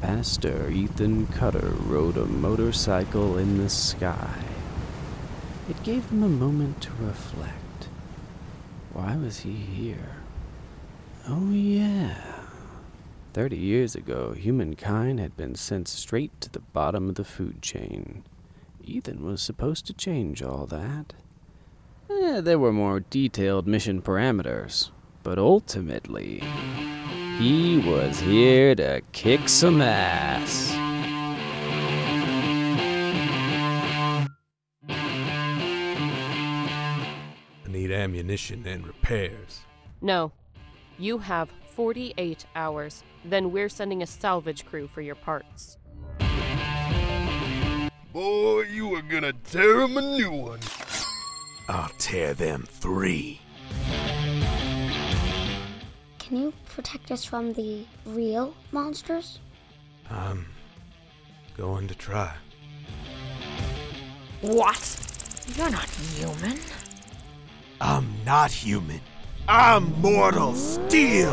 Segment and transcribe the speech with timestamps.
[0.00, 4.42] Master Ethan Cutter rode a motorcycle in the sky.
[5.68, 7.88] It gave him a moment to reflect.
[8.92, 10.16] Why was he here?
[11.28, 12.16] Oh, yeah.
[13.32, 18.24] Thirty years ago, humankind had been sent straight to the bottom of the food chain.
[18.84, 21.12] Ethan was supposed to change all that.
[22.10, 24.90] Eh, there were more detailed mission parameters,
[25.22, 26.42] but ultimately,
[27.38, 30.72] he was here to kick some ass.
[37.64, 39.60] I need ammunition and repairs.
[40.00, 40.32] No.
[40.98, 43.04] You have 48 hours.
[43.24, 45.78] Then we're sending a salvage crew for your parts.
[48.12, 50.58] Boy, you are gonna tear him a new one.
[51.68, 53.40] I'll tear them three.
[56.28, 59.38] Can you protect us from the real monsters?
[60.10, 60.44] I'm
[61.56, 62.34] going to try.
[64.42, 65.46] What?
[65.56, 66.58] You're not human.
[67.80, 69.00] I'm not human.
[69.48, 71.32] I'm mortal steel.